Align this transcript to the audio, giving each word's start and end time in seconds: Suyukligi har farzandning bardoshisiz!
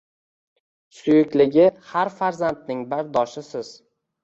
Suyukligi 0.99 1.67
har 1.91 2.11
farzandning 2.23 2.83
bardoshisiz! 2.95 3.73